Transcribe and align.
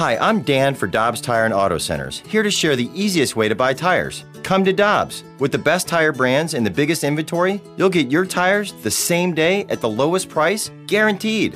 Hi, 0.00 0.16
I'm 0.16 0.40
Dan 0.40 0.74
for 0.74 0.86
Dobbs 0.86 1.20
Tire 1.20 1.44
and 1.44 1.52
Auto 1.52 1.76
Centers, 1.76 2.20
here 2.20 2.42
to 2.42 2.50
share 2.50 2.74
the 2.74 2.88
easiest 2.94 3.36
way 3.36 3.50
to 3.50 3.54
buy 3.54 3.74
tires. 3.74 4.24
Come 4.42 4.64
to 4.64 4.72
Dobbs. 4.72 5.24
With 5.38 5.52
the 5.52 5.58
best 5.58 5.86
tire 5.88 6.10
brands 6.10 6.54
and 6.54 6.64
the 6.64 6.70
biggest 6.70 7.04
inventory, 7.04 7.60
you'll 7.76 7.90
get 7.90 8.10
your 8.10 8.24
tires 8.24 8.72
the 8.82 8.90
same 8.90 9.34
day 9.34 9.66
at 9.68 9.82
the 9.82 9.90
lowest 9.90 10.30
price, 10.30 10.70
guaranteed. 10.86 11.54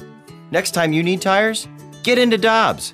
Next 0.51 0.73
time 0.73 0.93
you 0.93 1.03
need 1.03 1.23
tires, 1.23 1.67
get 2.03 2.19
into 2.19 2.37
Dobbs. 2.37 2.93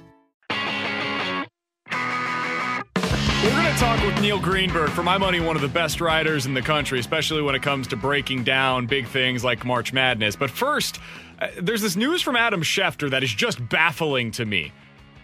We're 3.42 3.50
going 3.50 3.72
to 3.72 3.80
talk 3.80 4.00
with 4.06 4.20
Neil 4.20 4.38
Greenberg, 4.38 4.90
for 4.90 5.02
my 5.02 5.18
money, 5.18 5.40
one 5.40 5.56
of 5.56 5.62
the 5.62 5.68
best 5.68 6.00
riders 6.00 6.46
in 6.46 6.54
the 6.54 6.62
country, 6.62 7.00
especially 7.00 7.42
when 7.42 7.56
it 7.56 7.62
comes 7.62 7.88
to 7.88 7.96
breaking 7.96 8.44
down 8.44 8.87
big 8.87 9.09
things 9.09 9.42
like 9.42 9.65
March 9.65 9.92
Madness. 9.92 10.37
But 10.37 10.50
first, 10.50 11.00
uh, 11.40 11.48
there's 11.60 11.82
this 11.82 11.96
news 11.96 12.22
from 12.22 12.37
Adam 12.37 12.62
Schefter 12.62 13.10
that 13.10 13.24
is 13.24 13.34
just 13.34 13.68
baffling 13.68 14.30
to 14.30 14.44
me. 14.44 14.70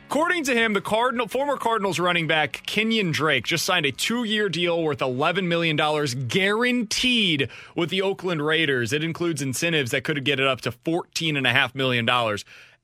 According 0.08 0.44
to 0.44 0.54
him, 0.54 0.72
the 0.72 0.80
Cardinal 0.80 1.26
former 1.26 1.56
Cardinals 1.56 1.98
running 1.98 2.28
back 2.28 2.62
Kenyan 2.64 3.12
Drake 3.12 3.44
just 3.44 3.66
signed 3.66 3.84
a 3.86 3.90
two-year 3.90 4.48
deal 4.48 4.80
worth 4.80 5.00
$11 5.00 5.46
million 5.46 5.76
guaranteed 6.28 7.48
with 7.74 7.90
the 7.90 8.02
Oakland 8.02 8.46
Raiders. 8.46 8.92
It 8.92 9.02
includes 9.02 9.42
incentives 9.42 9.90
that 9.90 10.04
could 10.04 10.24
get 10.24 10.38
it 10.38 10.46
up 10.46 10.60
to 10.60 10.70
$14.5 10.70 11.74
million. 11.74 12.06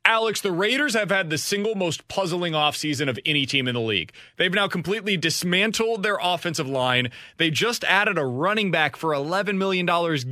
Alex, 0.04 0.40
the 0.40 0.50
Raiders 0.50 0.94
have 0.94 1.10
had 1.10 1.30
the 1.30 1.38
single 1.38 1.76
most 1.76 2.08
puzzling 2.08 2.54
offseason 2.54 3.08
of 3.08 3.20
any 3.24 3.46
team 3.46 3.68
in 3.68 3.74
the 3.74 3.80
league. 3.80 4.12
They've 4.36 4.52
now 4.52 4.66
completely 4.66 5.16
dismantled 5.16 6.02
their 6.02 6.18
offensive 6.20 6.68
line. 6.68 7.12
They 7.36 7.50
just 7.50 7.84
added 7.84 8.18
a 8.18 8.24
running 8.24 8.72
back 8.72 8.96
for 8.96 9.10
$11 9.10 9.58
million 9.58 9.86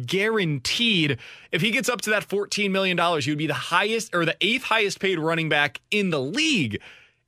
guaranteed. 0.07 1.19
If 1.53 1.63
he 1.63 1.71
gets 1.71 1.89
up 1.89 2.01
to 2.03 2.11
that 2.11 2.29
$14 2.29 2.69
million, 2.73 2.99
he 3.21 3.31
would 3.31 3.39
be 3.39 3.47
the 3.47 3.55
highest 3.55 4.13
or 4.13 4.25
the 4.25 4.37
eighth 4.41 4.65
highest 4.65 4.99
paid 4.99 5.21
running 5.21 5.49
back 5.49 5.81
in 5.93 6.11
the 6.11 6.21
league. 6.21 6.81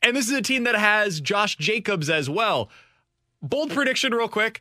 And 0.02 0.16
this 0.16 0.26
is 0.26 0.32
a 0.32 0.42
team 0.42 0.64
that 0.64 0.74
has 0.74 1.20
Josh 1.20 1.56
Jacobs 1.56 2.10
as 2.10 2.28
well. 2.28 2.70
Bold 3.40 3.70
prediction, 3.70 4.12
real 4.12 4.28
quick. 4.28 4.60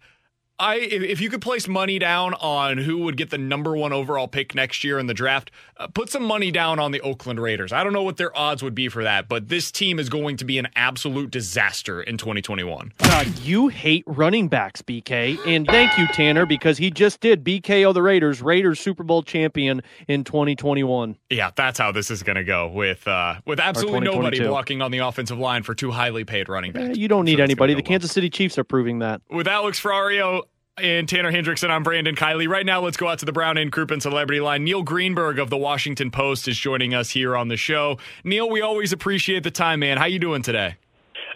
I 0.59 0.75
if 0.75 1.19
you 1.19 1.29
could 1.29 1.41
place 1.41 1.67
money 1.67 1.97
down 1.97 2.35
on 2.35 2.77
who 2.77 2.99
would 2.99 3.17
get 3.17 3.31
the 3.31 3.37
number 3.39 3.75
one 3.75 3.91
overall 3.91 4.27
pick 4.27 4.53
next 4.53 4.83
year 4.83 4.99
in 4.99 5.07
the 5.07 5.13
draft, 5.13 5.49
uh, 5.77 5.87
put 5.87 6.09
some 6.09 6.23
money 6.23 6.51
down 6.51 6.77
on 6.77 6.91
the 6.91 7.01
Oakland 7.01 7.39
Raiders. 7.39 7.73
I 7.73 7.83
don't 7.83 7.93
know 7.93 8.03
what 8.03 8.17
their 8.17 8.35
odds 8.37 8.61
would 8.61 8.75
be 8.75 8.87
for 8.87 9.03
that, 9.03 9.27
but 9.27 9.49
this 9.49 9.71
team 9.71 9.97
is 9.97 10.07
going 10.07 10.37
to 10.37 10.45
be 10.45 10.59
an 10.59 10.67
absolute 10.75 11.31
disaster 11.31 12.03
in 12.03 12.17
2021. 12.17 12.93
God, 12.99 13.39
you 13.39 13.69
hate 13.69 14.03
running 14.05 14.49
backs, 14.49 14.83
BK, 14.83 15.39
and 15.47 15.65
thank 15.65 15.97
you, 15.97 16.07
Tanner, 16.07 16.45
because 16.45 16.77
he 16.77 16.91
just 16.91 17.21
did 17.21 17.43
BKO 17.43 17.91
the 17.91 18.03
Raiders, 18.03 18.41
Raiders 18.41 18.79
Super 18.79 19.03
Bowl 19.03 19.23
champion 19.23 19.81
in 20.07 20.23
2021. 20.23 21.17
Yeah, 21.31 21.49
that's 21.55 21.79
how 21.79 21.91
this 21.91 22.11
is 22.11 22.21
going 22.21 22.35
to 22.35 22.43
go 22.43 22.67
with 22.67 23.07
uh, 23.07 23.35
with 23.47 23.59
absolutely 23.59 24.01
nobody 24.01 24.39
blocking 24.39 24.83
on 24.83 24.91
the 24.91 24.99
offensive 24.99 25.39
line 25.39 25.63
for 25.63 25.73
two 25.73 25.89
highly 25.89 26.23
paid 26.23 26.49
running 26.49 26.71
backs. 26.71 26.89
Eh, 26.89 27.01
you 27.01 27.07
don't 27.07 27.25
need 27.25 27.37
so 27.37 27.43
anybody. 27.43 27.73
The 27.73 27.81
Kansas 27.81 28.11
City 28.11 28.29
Chiefs 28.29 28.59
are 28.59 28.63
proving 28.63 28.99
that. 28.99 29.21
With 29.29 29.47
Alex 29.47 29.79
Ferrario 29.79 30.43
and 30.81 31.07
Tanner 31.07 31.31
Hendrickson. 31.31 31.69
I'm 31.69 31.83
Brandon 31.83 32.15
Kiley. 32.15 32.47
Right 32.47 32.65
now, 32.65 32.81
let's 32.81 32.97
go 32.97 33.07
out 33.07 33.19
to 33.19 33.25
the 33.25 33.31
Brown 33.31 33.57
and 33.57 33.71
Crouppen 33.71 34.01
Celebrity 34.01 34.41
Line. 34.41 34.63
Neil 34.63 34.81
Greenberg 34.81 35.37
of 35.37 35.51
the 35.51 35.57
Washington 35.57 36.09
Post 36.09 36.47
is 36.47 36.57
joining 36.57 36.93
us 36.93 37.11
here 37.11 37.35
on 37.35 37.47
the 37.47 37.57
show. 37.57 37.99
Neil, 38.23 38.49
we 38.49 38.61
always 38.61 38.91
appreciate 38.91 39.43
the 39.43 39.51
time, 39.51 39.81
man. 39.81 39.97
How 39.97 40.05
you 40.05 40.17
doing 40.17 40.41
today? 40.41 40.77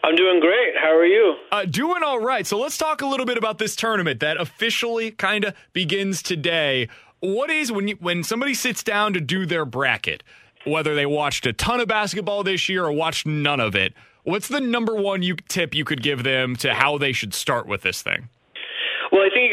I'm 0.04 0.16
doing 0.16 0.40
great. 0.40 0.74
How 0.82 0.96
are 0.96 1.06
you? 1.06 1.36
Uh, 1.52 1.66
doing 1.66 2.02
all 2.04 2.20
right. 2.20 2.46
So 2.46 2.58
let's 2.58 2.78
talk 2.78 3.02
a 3.02 3.06
little 3.06 3.26
bit 3.26 3.38
about 3.38 3.60
this 3.60 3.76
tournament 3.76 4.20
that 4.20 4.38
officially 4.38 5.12
kind 5.12 5.46
of 5.46 5.56
begins 5.74 6.24
today. 6.24 6.90
What 7.20 7.52
is 7.52 7.72
when 7.72 7.88
you, 7.88 7.96
when 8.00 8.24
somebody 8.24 8.56
sits 8.56 8.84
down 8.84 9.14
to 9.14 9.22
do 9.22 9.46
their 9.46 9.66
bracket, 9.66 10.24
whether 10.66 10.96
they 10.96 11.06
watched 11.06 11.46
a 11.46 11.54
ton 11.54 11.80
of 11.80 11.88
basketball 11.88 12.44
this 12.44 12.68
year 12.68 12.86
or 12.86 12.92
watched 12.92 13.28
none 13.28 13.60
of 13.60 13.76
it? 13.76 13.94
What's 14.24 14.48
the 14.48 14.60
number 14.60 14.96
one 14.96 15.22
you, 15.22 15.36
tip 15.36 15.76
you 15.76 15.86
could 15.86 16.02
give 16.02 16.24
them 16.24 16.56
to 16.58 16.74
how 16.74 16.98
they 16.98 17.12
should 17.12 17.36
start 17.36 17.68
with 17.68 17.84
this 17.84 18.02
thing? 18.02 18.30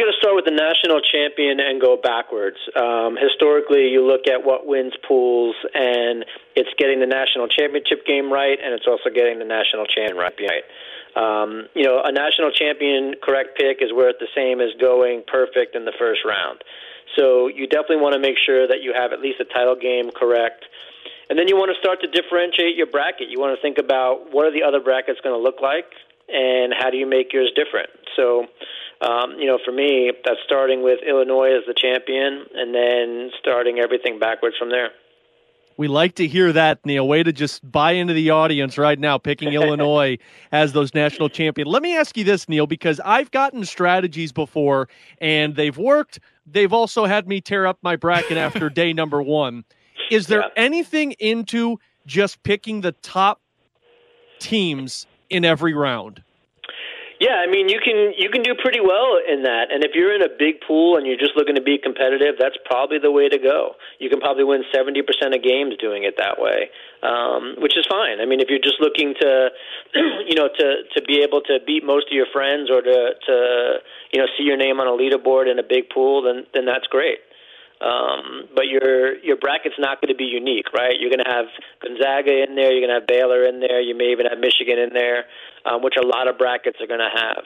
Going 0.02 0.10
to 0.10 0.18
start 0.18 0.34
with 0.34 0.50
the 0.50 0.50
national 0.50 0.98
champion 0.98 1.60
and 1.60 1.80
go 1.80 1.94
backwards. 1.94 2.58
Um, 2.74 3.14
historically, 3.14 3.86
you 3.94 4.02
look 4.02 4.26
at 4.26 4.42
what 4.42 4.66
wins 4.66 4.94
pools, 5.06 5.54
and 5.78 6.26
it's 6.56 6.74
getting 6.76 6.98
the 6.98 7.06
national 7.06 7.46
championship 7.46 8.04
game 8.04 8.26
right, 8.26 8.58
and 8.58 8.74
it's 8.74 8.82
also 8.90 9.14
getting 9.14 9.38
the 9.38 9.44
national 9.44 9.86
champion 9.86 10.18
right. 10.18 10.66
Um, 11.14 11.68
you 11.78 11.84
know, 11.84 12.02
a 12.02 12.10
national 12.10 12.50
champion 12.50 13.14
correct 13.22 13.54
pick 13.54 13.78
is 13.78 13.92
worth 13.94 14.18
the 14.18 14.26
same 14.34 14.60
as 14.60 14.74
going 14.80 15.22
perfect 15.22 15.76
in 15.76 15.84
the 15.84 15.94
first 15.96 16.26
round. 16.26 16.66
So 17.14 17.46
you 17.46 17.68
definitely 17.70 18.02
want 18.02 18.14
to 18.14 18.20
make 18.20 18.42
sure 18.42 18.66
that 18.66 18.82
you 18.82 18.90
have 18.98 19.12
at 19.12 19.20
least 19.20 19.38
a 19.38 19.46
title 19.46 19.76
game 19.76 20.10
correct. 20.10 20.64
And 21.30 21.38
then 21.38 21.46
you 21.46 21.54
want 21.54 21.70
to 21.70 21.78
start 21.78 22.02
to 22.02 22.08
differentiate 22.10 22.74
your 22.74 22.90
bracket. 22.90 23.30
You 23.30 23.38
want 23.38 23.54
to 23.54 23.62
think 23.62 23.78
about 23.78 24.34
what 24.34 24.46
are 24.46 24.52
the 24.52 24.64
other 24.66 24.80
brackets 24.80 25.20
going 25.22 25.38
to 25.38 25.40
look 25.40 25.62
like, 25.62 25.94
and 26.28 26.72
how 26.76 26.90
do 26.90 26.96
you 26.96 27.06
make 27.06 27.32
yours 27.32 27.50
different. 27.54 27.90
So 28.16 28.46
um, 29.02 29.34
you 29.38 29.46
know, 29.46 29.58
for 29.64 29.72
me, 29.72 30.12
that's 30.24 30.38
starting 30.44 30.82
with 30.82 31.00
Illinois 31.06 31.56
as 31.56 31.64
the 31.66 31.74
champion 31.74 32.44
and 32.54 32.72
then 32.72 33.30
starting 33.40 33.80
everything 33.80 34.18
backwards 34.18 34.56
from 34.56 34.70
there. 34.70 34.90
We 35.76 35.88
like 35.88 36.14
to 36.16 36.26
hear 36.28 36.52
that, 36.52 36.84
Neil. 36.84 37.08
Way 37.08 37.24
to 37.24 37.32
just 37.32 37.68
buy 37.68 37.92
into 37.92 38.12
the 38.12 38.30
audience 38.30 38.78
right 38.78 38.98
now, 38.98 39.18
picking 39.18 39.52
Illinois 39.54 40.18
as 40.52 40.72
those 40.72 40.94
national 40.94 41.30
champion. 41.30 41.66
Let 41.66 41.82
me 41.82 41.96
ask 41.96 42.16
you 42.16 42.22
this, 42.22 42.48
Neil, 42.48 42.66
because 42.66 43.00
I've 43.04 43.30
gotten 43.32 43.64
strategies 43.64 44.30
before 44.30 44.88
and 45.20 45.56
they've 45.56 45.76
worked. 45.76 46.20
They've 46.46 46.72
also 46.72 47.04
had 47.04 47.26
me 47.26 47.40
tear 47.40 47.66
up 47.66 47.78
my 47.82 47.96
bracket 47.96 48.36
after 48.38 48.70
day 48.70 48.92
number 48.92 49.20
one. 49.20 49.64
Is 50.10 50.28
there 50.28 50.40
yeah. 50.40 50.48
anything 50.56 51.12
into 51.12 51.78
just 52.06 52.42
picking 52.44 52.82
the 52.82 52.92
top 52.92 53.40
teams 54.38 55.06
in 55.32 55.44
every 55.44 55.74
round? 55.74 56.22
Yeah, 57.22 57.38
I 57.38 57.46
mean 57.46 57.68
you 57.68 57.78
can 57.78 58.18
you 58.18 58.30
can 58.34 58.42
do 58.42 58.50
pretty 58.58 58.80
well 58.82 59.14
in 59.22 59.46
that, 59.46 59.70
and 59.70 59.86
if 59.86 59.94
you're 59.94 60.10
in 60.10 60.26
a 60.26 60.28
big 60.28 60.58
pool 60.66 60.98
and 60.98 61.06
you're 61.06 61.22
just 61.22 61.38
looking 61.38 61.54
to 61.54 61.62
be 61.62 61.78
competitive, 61.78 62.34
that's 62.34 62.58
probably 62.66 62.98
the 62.98 63.14
way 63.14 63.28
to 63.28 63.38
go. 63.38 63.78
You 64.02 64.10
can 64.10 64.18
probably 64.18 64.42
win 64.42 64.66
seventy 64.74 65.02
percent 65.06 65.30
of 65.30 65.38
games 65.38 65.78
doing 65.78 66.02
it 66.02 66.18
that 66.18 66.42
way, 66.42 66.66
um, 67.06 67.54
which 67.62 67.78
is 67.78 67.86
fine. 67.86 68.18
I 68.18 68.26
mean, 68.26 68.40
if 68.42 68.50
you're 68.50 68.58
just 68.58 68.82
looking 68.82 69.14
to, 69.22 69.54
you 70.26 70.34
know, 70.34 70.50
to 70.50 70.66
to 70.82 71.00
be 71.06 71.22
able 71.22 71.42
to 71.46 71.62
beat 71.62 71.86
most 71.86 72.10
of 72.10 72.12
your 72.18 72.26
friends 72.34 72.66
or 72.66 72.82
to 72.82 72.98
to 73.14 73.34
you 74.10 74.18
know 74.18 74.26
see 74.34 74.42
your 74.42 74.58
name 74.58 74.82
on 74.82 74.90
a 74.90 74.94
leaderboard 74.98 75.46
in 75.46 75.60
a 75.60 75.62
big 75.62 75.94
pool, 75.94 76.26
then 76.26 76.42
then 76.54 76.66
that's 76.66 76.90
great. 76.90 77.22
Um, 77.82 78.48
but 78.54 78.68
your 78.68 79.18
your 79.18 79.36
bracket's 79.36 79.74
not 79.78 80.00
going 80.00 80.14
to 80.14 80.16
be 80.16 80.30
unique, 80.30 80.72
right? 80.72 80.94
You're 80.98 81.10
going 81.10 81.24
to 81.24 81.30
have 81.30 81.46
Gonzaga 81.82 82.30
in 82.46 82.54
there, 82.54 82.70
you're 82.70 82.86
going 82.86 82.94
to 82.94 83.00
have 83.00 83.08
Baylor 83.08 83.44
in 83.44 83.58
there, 83.58 83.80
you 83.80 83.96
may 83.96 84.12
even 84.12 84.26
have 84.26 84.38
Michigan 84.38 84.78
in 84.78 84.90
there, 84.94 85.24
um, 85.66 85.82
which 85.82 85.94
a 85.98 86.06
lot 86.06 86.28
of 86.28 86.38
brackets 86.38 86.78
are 86.80 86.86
going 86.86 87.02
to 87.02 87.10
have. 87.10 87.44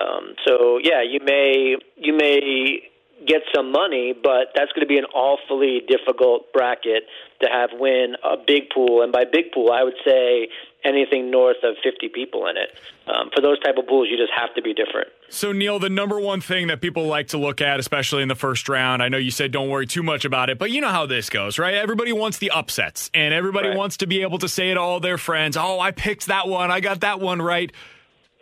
Um, 0.00 0.34
so 0.46 0.80
yeah, 0.82 1.02
you 1.02 1.20
may 1.22 1.76
you 1.96 2.16
may 2.16 2.88
get 3.26 3.42
some 3.54 3.70
money, 3.72 4.12
but 4.12 4.48
that's 4.54 4.72
going 4.72 4.86
to 4.86 4.90
be 4.90 4.98
an 4.98 5.06
awfully 5.14 5.82
difficult 5.86 6.52
bracket 6.52 7.04
to 7.42 7.48
have 7.50 7.70
win 7.72 8.16
a 8.24 8.36
big 8.36 8.70
pool. 8.74 9.02
And 9.02 9.12
by 9.12 9.24
big 9.24 9.52
pool, 9.52 9.70
I 9.72 9.82
would 9.82 10.00
say 10.04 10.48
anything 10.84 11.30
north 11.30 11.56
of 11.62 11.76
50 11.82 12.08
people 12.08 12.46
in 12.46 12.56
it. 12.56 12.76
Um, 13.06 13.30
for 13.34 13.40
those 13.40 13.58
type 13.60 13.76
of 13.78 13.86
pools, 13.86 14.08
you 14.10 14.16
just 14.16 14.32
have 14.36 14.54
to 14.54 14.62
be 14.62 14.74
different. 14.74 15.08
So, 15.28 15.52
Neil, 15.52 15.78
the 15.78 15.88
number 15.88 16.20
one 16.20 16.40
thing 16.40 16.68
that 16.68 16.80
people 16.80 17.06
like 17.06 17.28
to 17.28 17.38
look 17.38 17.60
at, 17.60 17.80
especially 17.80 18.22
in 18.22 18.28
the 18.28 18.34
first 18.34 18.68
round, 18.68 19.02
I 19.02 19.08
know 19.08 19.18
you 19.18 19.30
said 19.30 19.50
don't 19.50 19.68
worry 19.68 19.86
too 19.86 20.02
much 20.02 20.24
about 20.24 20.50
it, 20.50 20.58
but 20.58 20.70
you 20.70 20.80
know 20.80 20.90
how 20.90 21.06
this 21.06 21.30
goes, 21.30 21.58
right? 21.58 21.74
Everybody 21.74 22.12
wants 22.12 22.38
the 22.38 22.50
upsets, 22.50 23.10
and 23.14 23.34
everybody 23.34 23.68
right. 23.68 23.76
wants 23.76 23.98
to 23.98 24.06
be 24.06 24.22
able 24.22 24.38
to 24.38 24.48
say 24.48 24.72
to 24.72 24.80
all 24.80 25.00
their 25.00 25.18
friends, 25.18 25.56
oh, 25.56 25.80
I 25.80 25.90
picked 25.90 26.26
that 26.26 26.48
one, 26.48 26.70
I 26.70 26.80
got 26.80 27.00
that 27.00 27.20
one 27.20 27.40
right. 27.40 27.72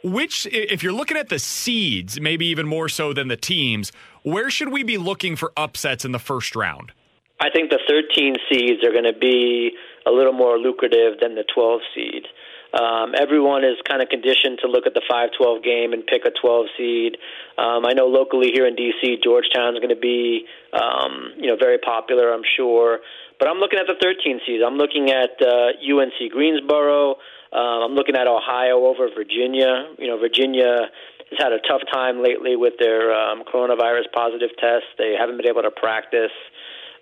Which, 0.05 0.47
if 0.51 0.83
you're 0.83 0.93
looking 0.93 1.17
at 1.17 1.29
the 1.29 1.39
seeds, 1.39 2.21
maybe 2.21 2.47
even 2.47 2.67
more 2.67 2.89
so 2.89 3.13
than 3.13 3.29
the 3.29 3.37
teams, 3.37 3.93
where 4.25 4.51
should 4.51 4.71
we 4.71 4.83
be 4.83 4.99
looking 4.99 5.37
for 5.37 5.53
upsets 5.57 6.05
in 6.05 6.11
the 6.11 6.19
first 6.19 6.57
round? 6.57 6.93
I 7.41 7.51
think 7.51 7.71
the 7.71 7.81
13 7.89 8.37
seeds 8.49 8.85
are 8.85 8.93
going 8.93 9.05
to 9.05 9.19
be 9.19 9.73
a 10.07 10.11
little 10.11 10.33
more 10.33 10.59
lucrative 10.59 11.21
than 11.21 11.35
the 11.35 11.45
12 11.55 11.81
seed. 11.95 12.25
Um, 12.73 13.13
everyone 13.21 13.65
is 13.65 13.77
kind 13.87 14.01
of 14.01 14.09
conditioned 14.09 14.61
to 14.63 14.69
look 14.69 14.87
at 14.87 14.95
the 14.95 15.03
5-12 15.05 15.63
game 15.63 15.93
and 15.93 16.07
pick 16.07 16.25
a 16.25 16.33
12 16.33 16.67
seed. 16.77 17.19
Um, 17.59 17.85
I 17.85 17.93
know 17.93 18.07
locally 18.07 18.51
here 18.53 18.67
in 18.67 18.75
D.C., 18.75 19.19
Georgetown 19.23 19.75
is 19.75 19.81
going 19.81 19.95
to 19.95 20.01
be, 20.01 20.47
um, 20.73 21.37
you 21.37 21.49
know, 21.49 21.57
very 21.61 21.77
popular. 21.77 22.33
I'm 22.33 22.45
sure, 22.57 23.01
but 23.39 23.49
I'm 23.49 23.59
looking 23.59 23.79
at 23.79 23.87
the 23.87 24.01
13 24.01 24.41
seed. 24.47 24.63
I'm 24.63 24.79
looking 24.79 25.11
at 25.11 25.37
uh, 25.43 25.77
UNC 25.85 26.33
Greensboro. 26.33 27.17
Uh, 27.53 27.85
I'm 27.85 27.93
looking 27.93 28.17
at 28.17 28.27
Ohio 28.27 28.87
over 28.87 29.09
Virginia. 29.15 29.93
You 29.99 30.09
know, 30.09 30.17
Virginia 30.17 30.89
has 31.29 31.39
had 31.39 31.53
a 31.53 31.61
tough 31.69 31.83
time 31.93 32.23
lately 32.23 32.57
with 32.57 32.75
their 32.79 33.13
um, 33.13 33.45
coronavirus 33.45 34.09
positive 34.15 34.51
tests. 34.57 34.89
They 34.97 35.15
haven't 35.19 35.37
been 35.37 35.49
able 35.49 35.63
to 35.63 35.71
practice. 35.71 36.33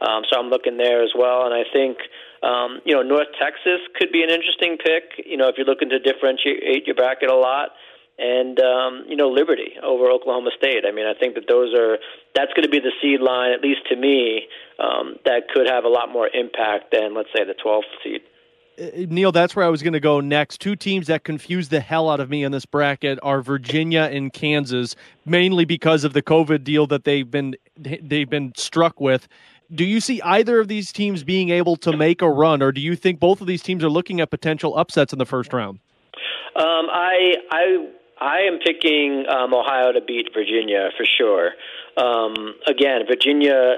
Um, 0.01 0.25
so 0.27 0.41
I'm 0.41 0.51
looking 0.51 0.77
there 0.79 1.05
as 1.05 1.11
well. 1.15 1.47
And 1.47 1.55
I 1.55 1.63
think, 1.73 1.99
um, 2.43 2.81
you 2.85 2.95
know, 2.95 3.03
North 3.03 3.29
Texas 3.41 3.81
could 3.97 4.13
be 4.13 4.23
an 4.23 4.31
interesting 4.31 4.79
pick, 4.83 5.27
you 5.27 5.37
know, 5.37 5.49
if 5.49 5.57
you're 5.57 5.67
looking 5.67 5.91
to 5.91 5.99
differentiate 5.99 6.87
your 6.87 6.97
bracket 6.97 7.31
a 7.31 7.37
lot. 7.37 7.71
And, 8.19 8.61
um, 8.61 9.05
you 9.09 9.17
know, 9.17 9.31
Liberty 9.31 9.81
over 9.83 10.11
Oklahoma 10.11 10.51
State. 10.57 10.85
I 10.87 10.93
mean, 10.93 11.07
I 11.07 11.19
think 11.19 11.37
that 11.37 11.45
those 11.49 11.73
are, 11.73 11.97
that's 12.35 12.53
going 12.53 12.65
to 12.65 12.69
be 12.69 12.79
the 12.79 12.93
seed 13.01 13.21
line, 13.21 13.53
at 13.53 13.63
least 13.63 13.81
to 13.89 13.97
me, 13.97 14.47
um, 14.79 15.17
that 15.25 15.49
could 15.49 15.67
have 15.67 15.85
a 15.85 15.89
lot 15.89 16.13
more 16.13 16.29
impact 16.29 16.93
than, 16.93 17.15
let's 17.15 17.31
say, 17.35 17.45
the 17.45 17.55
12th 17.55 17.89
seed. 18.05 18.21
Uh, 18.79 19.07
Neil, 19.09 19.33
that's 19.33 19.57
where 19.57 19.65
I 19.65 19.69
was 19.69 19.83
going 19.83 19.95
to 19.95 20.01
go 20.01 20.21
next. 20.21 20.61
Two 20.61 20.77
teams 20.77 21.07
that 21.07 21.25
confuse 21.25 21.69
the 21.69 21.81
hell 21.81 22.11
out 22.11 22.21
of 22.21 22.29
me 22.29 22.45
in 22.45 22.53
this 22.53 22.67
bracket 22.67 23.19
are 23.23 23.41
Virginia 23.41 24.09
and 24.13 24.33
Kansas, 24.33 24.97
mainly 25.25 25.65
because 25.65 26.05
of 26.05 26.13
the 26.13 26.23
COVID 26.23 26.63
deal 26.63 26.87
that 26.89 27.05
they've 27.05 27.31
been 27.31 27.57
they've 27.77 28.29
been 28.29 28.53
struck 28.55 29.01
with 29.01 29.29
do 29.75 29.85
you 29.85 30.01
see 30.01 30.21
either 30.23 30.61
of 30.61 30.69
these 30.69 30.93
teams 30.93 31.23
being 31.23 31.51
able 31.51 31.77
to 31.77 31.97
make 31.97 32.23
a 32.23 32.29
run, 32.29 32.63
or 32.63 32.73
do 32.73 32.81
you 32.81 32.97
think 32.97 33.21
both 33.21 33.41
of 33.41 33.47
these 33.47 33.63
teams 33.63 33.85
are 33.85 33.91
looking 33.91 34.21
at 34.21 34.31
potential 34.31 34.77
upsets 34.77 35.13
in 35.13 35.19
the 35.19 35.27
first 35.27 35.53
round? 35.53 35.79
Um, 36.57 36.89
I 36.91 37.35
I 37.51 37.89
I 38.21 38.39
am 38.41 38.59
picking 38.59 39.25
um, 39.29 39.55
Ohio 39.55 39.93
to 39.93 40.01
beat 40.01 40.31
Virginia 40.35 40.91
for 40.97 41.05
sure. 41.05 41.53
Um, 41.97 42.55
again, 42.67 43.03
Virginia, 43.07 43.77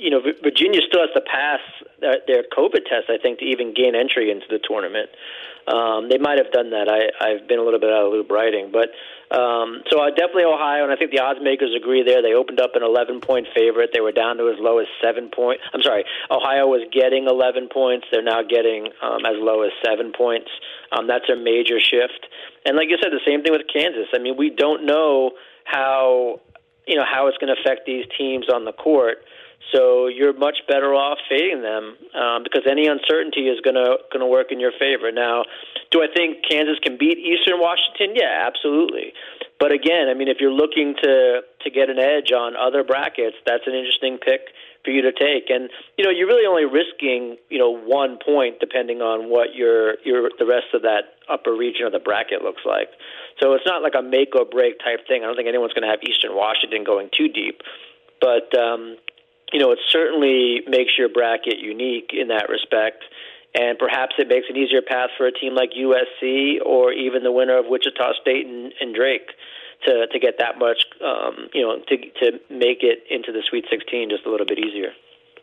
you 0.00 0.08
know, 0.08 0.20
Virginia 0.42 0.80
still 0.80 1.04
has 1.04 1.12
to 1.12 1.20
pass 1.20 1.60
their, 2.00 2.44
COVID 2.56 2.88
test, 2.88 3.12
I 3.12 3.18
think, 3.20 3.40
to 3.40 3.44
even 3.44 3.74
gain 3.74 3.94
entry 3.94 4.30
into 4.30 4.46
the 4.48 4.58
tournament. 4.58 5.10
Um, 5.68 6.08
they 6.08 6.16
might 6.16 6.38
have 6.38 6.50
done 6.52 6.70
that. 6.70 6.88
I, 6.88 7.12
I've 7.20 7.46
been 7.46 7.58
a 7.58 7.62
little 7.62 7.78
bit 7.78 7.92
out 7.92 8.08
of 8.08 8.12
loop 8.12 8.30
writing, 8.30 8.72
but 8.72 8.88
um, 9.28 9.84
so 9.92 10.00
uh, 10.00 10.08
definitely 10.08 10.48
Ohio, 10.48 10.82
and 10.82 10.90
I 10.90 10.96
think 10.96 11.12
the 11.12 11.20
odds 11.20 11.38
makers 11.42 11.76
agree 11.76 12.02
there. 12.02 12.22
They 12.22 12.32
opened 12.32 12.60
up 12.60 12.74
an 12.74 12.82
11 12.82 13.20
point 13.20 13.46
favorite. 13.54 13.90
They 13.92 14.00
were 14.00 14.10
down 14.10 14.38
to 14.38 14.48
as 14.48 14.56
low 14.58 14.78
as 14.78 14.88
seven 15.04 15.28
point. 15.28 15.60
I'm 15.74 15.82
sorry, 15.82 16.04
Ohio 16.30 16.66
was 16.66 16.88
getting 16.90 17.28
11 17.28 17.68
points. 17.68 18.08
They're 18.10 18.24
now 18.24 18.40
getting 18.42 18.88
um, 19.04 19.22
as 19.28 19.36
low 19.36 19.62
as 19.62 19.70
seven 19.84 20.12
points. 20.16 20.48
Um, 20.90 21.06
that's 21.06 21.28
a 21.28 21.36
major 21.36 21.78
shift. 21.78 22.26
And 22.64 22.74
like 22.74 22.88
you 22.88 22.96
said, 22.96 23.12
the 23.12 23.22
same 23.28 23.44
thing 23.44 23.52
with 23.52 23.68
Kansas. 23.70 24.08
I 24.14 24.18
mean, 24.18 24.36
we 24.36 24.48
don't 24.48 24.86
know 24.86 25.36
how 25.64 26.40
you 26.88 26.96
know 26.96 27.04
how 27.04 27.28
it's 27.28 27.38
going 27.38 27.54
to 27.54 27.60
affect 27.60 27.86
these 27.86 28.06
teams 28.16 28.48
on 28.48 28.64
the 28.64 28.72
court. 28.72 29.18
So 29.72 30.08
you're 30.08 30.32
much 30.32 30.58
better 30.66 30.94
off 30.94 31.18
fading 31.28 31.62
them 31.62 31.94
um, 32.14 32.42
because 32.42 32.62
any 32.68 32.88
uncertainty 32.88 33.46
is 33.46 33.60
going 33.60 33.76
to 33.76 33.98
going 34.10 34.20
to 34.20 34.26
work 34.26 34.50
in 34.50 34.58
your 34.58 34.72
favor. 34.72 35.12
Now, 35.12 35.44
do 35.90 36.02
I 36.02 36.08
think 36.10 36.38
Kansas 36.48 36.78
can 36.82 36.96
beat 36.98 37.18
Eastern 37.18 37.60
Washington? 37.60 38.16
Yeah, 38.16 38.46
absolutely. 38.46 39.12
But 39.60 39.72
again, 39.72 40.08
I 40.08 40.14
mean, 40.14 40.28
if 40.28 40.38
you're 40.40 40.52
looking 40.52 40.94
to 41.02 41.42
to 41.44 41.70
get 41.70 41.90
an 41.90 42.00
edge 42.00 42.32
on 42.32 42.56
other 42.56 42.82
brackets, 42.82 43.36
that's 43.46 43.66
an 43.66 43.74
interesting 43.74 44.18
pick 44.18 44.50
for 44.82 44.90
you 44.90 45.02
to 45.02 45.12
take. 45.12 45.50
And 45.50 45.68
you 45.96 46.04
know, 46.04 46.10
you're 46.10 46.26
really 46.26 46.48
only 46.48 46.64
risking 46.64 47.36
you 47.48 47.58
know 47.58 47.70
one 47.70 48.18
point 48.18 48.58
depending 48.58 49.02
on 49.02 49.30
what 49.30 49.54
your 49.54 50.00
your 50.02 50.30
the 50.38 50.46
rest 50.46 50.74
of 50.74 50.82
that 50.82 51.20
upper 51.28 51.54
region 51.54 51.86
of 51.86 51.92
the 51.92 52.00
bracket 52.00 52.42
looks 52.42 52.62
like. 52.64 52.88
So 53.38 53.52
it's 53.54 53.66
not 53.66 53.82
like 53.82 53.94
a 53.94 54.02
make 54.02 54.34
or 54.34 54.44
break 54.44 54.80
type 54.80 55.06
thing. 55.06 55.22
I 55.22 55.26
don't 55.26 55.36
think 55.36 55.48
anyone's 55.48 55.72
going 55.72 55.86
to 55.86 55.92
have 55.92 56.02
Eastern 56.02 56.34
Washington 56.34 56.82
going 56.82 57.08
too 57.16 57.28
deep. 57.28 57.62
But 58.20 58.52
um, 58.58 58.96
you 59.52 59.58
know, 59.58 59.72
it 59.72 59.78
certainly 59.88 60.62
makes 60.66 60.96
your 60.96 61.08
bracket 61.08 61.58
unique 61.58 62.10
in 62.12 62.28
that 62.28 62.48
respect. 62.48 63.04
And 63.52 63.78
perhaps 63.78 64.14
it 64.18 64.28
makes 64.28 64.46
an 64.48 64.56
easier 64.56 64.80
path 64.80 65.10
for 65.16 65.26
a 65.26 65.32
team 65.32 65.56
like 65.56 65.70
USC 65.72 66.64
or 66.64 66.92
even 66.92 67.24
the 67.24 67.32
winner 67.32 67.58
of 67.58 67.66
Wichita 67.66 68.12
State 68.20 68.46
and, 68.46 68.72
and 68.80 68.94
Drake 68.94 69.30
to 69.86 70.06
to 70.06 70.18
get 70.18 70.38
that 70.38 70.58
much, 70.58 70.84
um, 71.02 71.48
you 71.52 71.62
know, 71.62 71.80
to 71.88 71.96
to 71.96 72.38
make 72.48 72.82
it 72.82 73.04
into 73.10 73.32
the 73.32 73.42
Sweet 73.48 73.64
16 73.70 74.10
just 74.10 74.24
a 74.24 74.30
little 74.30 74.46
bit 74.46 74.58
easier. 74.58 74.92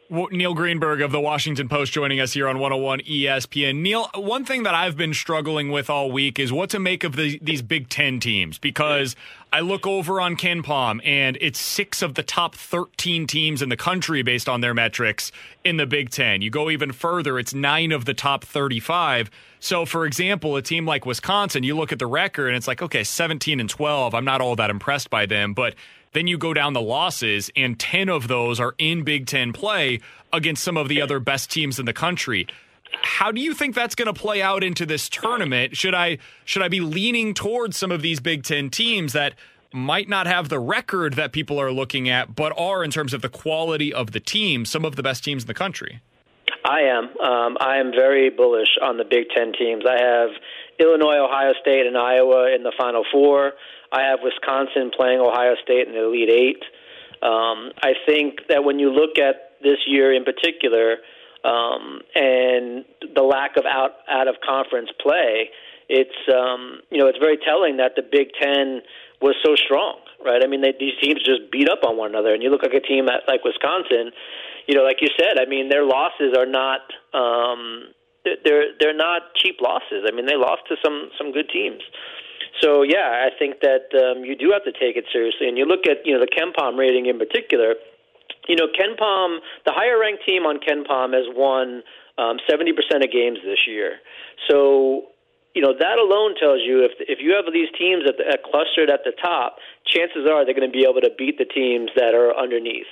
Neil 0.10 0.54
Greenberg 0.54 1.02
of 1.02 1.12
the 1.12 1.20
Washington 1.20 1.68
Post 1.68 1.92
joining 1.92 2.20
us 2.20 2.32
here 2.32 2.48
on 2.48 2.60
101 2.60 3.02
ESPN. 3.02 3.82
Neil, 3.82 4.10
one 4.16 4.46
thing 4.46 4.64
that 4.64 4.74
I've 4.74 4.96
been 4.96 5.14
struggling 5.14 5.70
with 5.70 5.90
all 5.90 6.12
week 6.12 6.40
is 6.40 6.52
what 6.52 6.70
to 6.70 6.80
make 6.80 7.04
of 7.04 7.18
the, 7.18 7.38
these 7.42 7.62
Big 7.62 7.90
Ten 7.90 8.22
teams 8.22 8.58
because 8.58 9.18
I 9.52 9.60
look 9.60 9.86
over 9.86 10.22
on 10.22 10.38
KenPom 10.38 11.02
and 11.06 11.38
it's 11.42 11.60
six 11.60 12.02
of 12.02 12.14
the 12.14 12.24
top 12.24 12.56
13 12.56 13.28
teams 13.28 13.62
in 13.62 13.68
the 13.68 13.76
country 13.76 14.22
based 14.22 14.48
on 14.48 14.62
their 14.62 14.74
metrics 14.74 15.32
in 15.66 15.76
the 15.76 15.86
Big 15.86 16.10
Ten. 16.10 16.42
You 16.42 16.50
go 16.50 16.70
even 16.70 16.94
further, 16.94 17.38
it's 17.38 17.54
nine 17.54 17.92
of 17.92 18.06
the 18.06 18.14
top 18.14 18.46
35. 18.46 19.30
So, 19.60 19.86
for 19.86 20.06
example, 20.06 20.56
a 20.56 20.62
team 20.62 20.86
like 20.86 21.06
Wisconsin, 21.06 21.64
you 21.64 21.76
look 21.76 21.92
at 21.92 22.00
the 22.00 22.08
record 22.08 22.48
and 22.48 22.58
it's 22.58 22.68
like, 22.68 22.82
okay, 22.82 23.04
17 23.04 23.60
and 23.60 23.70
12. 23.70 24.14
I'm 24.14 24.26
not 24.26 24.42
all 24.42 24.56
that 24.56 24.70
impressed 24.70 25.10
by 25.10 25.26
them, 25.26 25.54
but 25.54 25.76
then 26.14 26.28
you 26.28 26.38
go 26.38 26.54
down 26.54 26.74
the 26.74 26.82
losses, 26.82 27.52
and 27.56 27.80
10 27.80 28.10
of 28.10 28.28
those 28.28 28.60
are 28.60 28.74
in 28.78 29.04
Big 29.04 29.28
Ten 29.28 29.54
play 29.54 30.00
against 30.32 30.64
some 30.64 30.78
of 30.78 30.88
the 30.88 31.02
other 31.02 31.20
best 31.20 31.52
teams 31.52 31.80
in 31.80 31.86
the 31.86 31.94
country. 31.94 32.48
How 33.02 33.32
do 33.32 33.42
you 33.42 33.54
think 33.54 33.76
that's 33.76 33.96
going 33.96 34.12
to 34.12 34.20
play 34.20 34.42
out 34.42 34.64
into 34.64 34.86
this 34.86 35.10
tournament? 35.10 35.76
Should 35.76 35.94
I 35.94 36.20
should 36.46 36.62
I 36.62 36.70
be 36.70 36.80
leaning 36.80 37.34
towards 37.34 37.78
some 37.78 37.92
of 37.92 38.02
these 38.02 38.20
Big 38.20 38.44
Ten 38.44 38.70
teams 38.70 39.14
that 39.14 39.34
might 39.74 40.08
not 40.08 40.26
have 40.26 40.50
the 40.50 40.60
record 40.60 41.14
that 41.14 41.34
people 41.34 41.60
are 41.60 41.72
looking 41.72 42.08
at, 42.10 42.34
but 42.34 42.58
are 42.58 42.84
in 42.84 42.92
terms 42.92 43.14
of 43.14 43.22
the 43.22 43.30
quality 43.30 43.94
of 43.94 44.12
the 44.12 44.20
team, 44.20 44.66
some 44.66 44.86
of 44.86 44.96
the 44.96 45.04
best 45.04 45.24
teams 45.24 45.44
in 45.44 45.48
the 45.48 45.54
country? 45.54 46.02
I 46.68 46.82
am. 46.82 47.06
Um, 47.18 47.58
I 47.62 47.78
am 47.78 47.92
very 47.92 48.30
bullish 48.30 48.78
on 48.82 48.98
the 48.98 49.06
Big 49.06 49.30
Ten 49.34 49.54
teams. 49.54 49.86
I 49.88 50.04
have 50.04 50.30
Illinois, 50.80 51.24
Ohio 51.24 51.54
State, 51.62 51.88
and 51.88 51.98
Iowa 51.98 52.54
in 52.54 52.64
the 52.64 52.74
Final 52.78 53.06
Four. 53.10 53.54
I 53.92 54.02
have 54.02 54.20
Wisconsin 54.22 54.92
playing 54.96 55.22
Ohio 55.22 55.56
State 55.64 55.88
in 55.88 55.94
the 55.94 56.04
Elite 56.04 56.30
Eight. 56.30 56.64
Um, 57.24 57.72
I 57.82 57.94
think 58.06 58.42
that 58.50 58.66
when 58.66 58.80
you 58.80 58.92
look 58.92 59.18
at 59.18 59.56
this 59.64 59.80
year 59.88 60.14
in 60.14 60.26
particular 60.26 60.98
um, 61.46 62.02
and 62.14 62.84
the 63.16 63.24
lack 63.24 63.56
of 63.56 63.66
out 63.66 63.92
out 64.10 64.28
of 64.28 64.36
conference 64.46 64.90
play, 65.02 65.50
it's 65.88 66.20
um, 66.28 66.82
you 66.92 66.98
know 66.98 67.08
it's 67.08 67.18
very 67.18 67.38
telling 67.38 67.78
that 67.78 67.96
the 67.96 68.04
Big 68.04 68.28
Ten 68.42 68.82
was 69.22 69.36
so 69.44 69.56
strong, 69.56 69.98
right? 70.24 70.44
I 70.44 70.48
mean, 70.48 70.62
they, 70.62 70.74
these 70.78 70.94
teams 71.02 71.24
just 71.24 71.50
beat 71.50 71.70
up 71.70 71.80
on 71.88 71.96
one 71.96 72.10
another, 72.10 72.34
and 72.34 72.44
you 72.44 72.50
look 72.50 72.62
like 72.62 72.76
a 72.76 72.86
team 72.86 73.08
at, 73.08 73.24
like 73.26 73.46
Wisconsin. 73.46 74.12
You 74.68 74.76
know, 74.76 74.84
like 74.84 74.98
you 75.02 75.08
said, 75.18 75.40
I 75.40 75.48
mean, 75.48 75.70
their 75.70 75.86
losses 75.86 76.36
are 76.38 76.46
not 76.46 76.82
um, 77.14 77.94
they're 78.44 78.76
they're 78.80 78.96
not 78.96 79.34
cheap 79.36 79.58
losses. 79.62 80.04
I 80.08 80.12
mean, 80.14 80.26
they 80.26 80.36
lost 80.36 80.64
to 80.70 80.76
some 80.84 81.10
some 81.18 81.32
good 81.32 81.50
teams. 81.50 81.82
So 82.62 82.82
yeah, 82.84 83.28
I 83.28 83.30
think 83.38 83.62
that 83.62 83.88
um, 83.94 84.26
you 84.26 84.36
do 84.36 84.52
have 84.52 84.64
to 84.66 84.74
take 84.74 84.98
it 84.98 85.06
seriously. 85.12 85.48
And 85.48 85.58
you 85.58 85.66
look 85.66 85.88
at 85.88 86.06
you 86.06 86.14
know 86.14 86.20
the 86.20 86.32
KenPom 86.32 86.78
rating 86.78 87.06
in 87.06 87.18
particular. 87.18 87.76
You 88.48 88.56
know, 88.56 88.68
KenPom, 88.68 89.40
the 89.66 89.74
higher 89.76 90.00
ranked 90.00 90.24
team 90.26 90.44
on 90.44 90.60
KenPom 90.60 91.12
has 91.14 91.28
won 91.36 91.84
um, 92.18 92.40
70% 92.50 92.72
of 93.04 93.12
games 93.12 93.40
this 93.44 93.68
year. 93.68 94.00
So 94.50 95.12
you 95.54 95.62
know 95.62 95.74
that 95.74 95.98
alone 95.98 96.36
tells 96.40 96.62
you 96.62 96.84
if 96.84 96.92
if 97.00 97.20
you 97.20 97.34
have 97.34 97.46
these 97.52 97.70
teams 97.78 98.04
at, 98.08 98.18
the, 98.18 98.26
at 98.28 98.44
clustered 98.44 98.90
at 98.90 99.02
the 99.06 99.12
top, 99.12 99.58
chances 99.86 100.28
are 100.30 100.46
they're 100.46 100.54
going 100.54 100.70
to 100.70 100.74
be 100.74 100.86
able 100.86 101.02
to 101.02 101.12
beat 101.18 101.38
the 101.38 101.46
teams 101.50 101.90
that 101.96 102.14
are 102.14 102.36
underneath. 102.36 102.90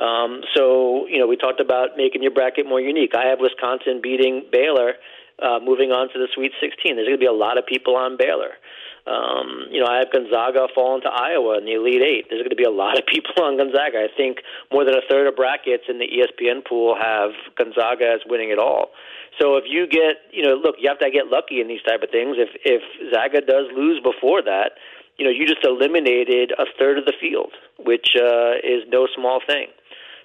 Um, 0.00 0.42
so 0.54 1.06
you 1.08 1.18
know 1.18 1.26
we 1.26 1.36
talked 1.36 1.60
about 1.60 1.96
making 1.96 2.22
your 2.22 2.32
bracket 2.32 2.66
more 2.66 2.80
unique. 2.80 3.12
I 3.16 3.26
have 3.26 3.38
Wisconsin 3.40 4.00
beating 4.02 4.44
Baylor, 4.50 4.94
uh, 5.42 5.58
moving 5.62 5.90
on 5.90 6.08
to 6.12 6.18
the 6.18 6.28
Sweet 6.34 6.52
16. 6.60 6.96
There's 6.96 7.06
going 7.06 7.18
to 7.18 7.22
be 7.22 7.26
a 7.26 7.32
lot 7.32 7.58
of 7.58 7.66
people 7.66 7.96
on 7.96 8.16
Baylor. 8.16 8.56
Um, 9.02 9.66
you 9.70 9.82
know, 9.82 9.90
I 9.90 9.98
have 9.98 10.12
Gonzaga 10.14 10.68
falling 10.74 11.02
to 11.02 11.10
Iowa 11.10 11.58
in 11.58 11.66
the 11.66 11.74
Elite 11.74 12.02
Eight. 12.02 12.26
There's 12.30 12.42
going 12.42 12.54
to 12.54 12.60
be 12.60 12.68
a 12.68 12.70
lot 12.70 12.98
of 12.98 13.04
people 13.10 13.42
on 13.42 13.58
Gonzaga. 13.58 13.98
I 13.98 14.08
think 14.14 14.38
more 14.70 14.84
than 14.84 14.94
a 14.94 15.02
third 15.10 15.26
of 15.26 15.34
brackets 15.34 15.84
in 15.88 15.98
the 15.98 16.06
ESPN 16.06 16.64
pool 16.64 16.94
have 16.94 17.30
Gonzaga 17.58 18.14
as 18.14 18.20
winning 18.26 18.50
it 18.50 18.58
all. 18.58 18.94
So 19.40 19.56
if 19.56 19.64
you 19.66 19.88
get, 19.88 20.22
you 20.30 20.42
know, 20.44 20.54
look, 20.54 20.76
you 20.78 20.88
have 20.88 21.00
to 21.00 21.10
get 21.10 21.26
lucky 21.26 21.60
in 21.60 21.66
these 21.66 21.82
type 21.82 22.02
of 22.02 22.10
things. 22.10 22.36
If 22.38 22.50
if 22.62 22.82
Zaga 23.10 23.40
does 23.40 23.66
lose 23.74 23.98
before 23.98 24.42
that, 24.42 24.78
you 25.18 25.24
know, 25.24 25.32
you 25.32 25.46
just 25.46 25.64
eliminated 25.64 26.52
a 26.52 26.64
third 26.78 26.98
of 26.98 27.04
the 27.04 27.14
field, 27.18 27.52
which 27.78 28.14
uh, 28.14 28.60
is 28.62 28.84
no 28.88 29.08
small 29.16 29.40
thing. 29.44 29.68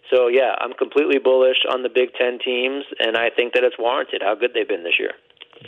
So 0.10 0.28
yeah, 0.28 0.56
I'm 0.60 0.74
completely 0.74 1.20
bullish 1.20 1.66
on 1.70 1.84
the 1.84 1.90
Big 1.90 2.14
Ten 2.14 2.40
teams, 2.40 2.86
and 3.00 3.18
I 3.18 3.30
think 3.30 3.54
that 3.54 3.64
it's 3.64 3.78
warranted 3.78 4.22
how 4.24 4.36
good 4.36 4.52
they've 4.54 4.68
been 4.68 4.84
this 4.84 5.00
year. 5.00 5.12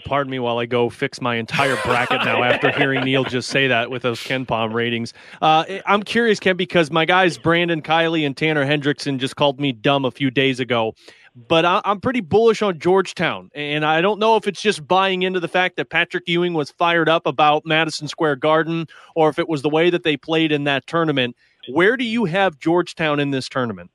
Pardon 0.05 0.29
me 0.29 0.39
while 0.39 0.59
I 0.59 0.65
go 0.65 0.89
fix 0.89 1.19
my 1.19 1.35
entire 1.35 1.75
bracket 1.83 2.23
now 2.23 2.43
after 2.43 2.71
hearing 2.77 3.03
Neil 3.03 3.23
just 3.23 3.49
say 3.49 3.67
that 3.67 3.89
with 3.89 4.03
those 4.03 4.19
KenPom 4.19 4.73
ratings. 4.73 5.13
Uh, 5.41 5.65
I'm 5.85 6.03
curious, 6.03 6.39
Ken, 6.39 6.55
because 6.55 6.91
my 6.91 7.05
guys 7.05 7.37
Brandon 7.37 7.81
Kiley 7.81 8.25
and 8.25 8.37
Tanner 8.37 8.65
Hendrickson 8.65 9.17
just 9.17 9.35
called 9.35 9.59
me 9.59 9.71
dumb 9.71 10.05
a 10.05 10.11
few 10.11 10.29
days 10.29 10.59
ago. 10.59 10.93
but 11.47 11.65
I, 11.65 11.81
am 11.85 12.01
pretty 12.01 12.21
bullish 12.21 12.61
on 12.61 12.79
Georgetown. 12.79 13.49
And 13.55 13.83
I 13.83 14.01
don't 14.01 14.19
know 14.19 14.35
if 14.35 14.47
it's 14.47 14.61
just 14.61 14.87
buying 14.87 15.23
into 15.23 15.39
the 15.39 15.47
fact 15.47 15.75
that 15.77 15.89
Patrick 15.89 16.27
Ewing 16.27 16.53
was 16.53 16.71
fired 16.71 17.09
up 17.09 17.25
about 17.25 17.65
Madison 17.65 18.07
Square 18.07 18.37
Garden 18.37 18.85
or 19.15 19.29
if 19.29 19.39
it 19.39 19.49
was 19.49 19.63
the 19.63 19.69
way 19.69 19.89
that 19.89 20.03
they 20.03 20.17
played 20.17 20.51
in 20.51 20.65
that 20.65 20.85
tournament. 20.85 21.35
Where 21.67 21.97
do 21.97 22.03
you 22.03 22.25
have 22.25 22.59
Georgetown 22.59 23.19
in 23.19 23.31
this 23.31 23.49
tournament? 23.49 23.89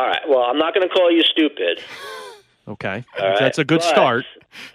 All 0.00 0.06
right. 0.06 0.22
Well, 0.26 0.40
I'm 0.40 0.56
not 0.56 0.72
going 0.72 0.88
to 0.88 0.92
call 0.92 1.10
you 1.10 1.22
stupid. 1.22 1.82
Okay, 2.66 3.04
right. 3.18 3.38
that's 3.38 3.58
a 3.58 3.64
good 3.64 3.80
but, 3.80 3.88
start. 3.88 4.24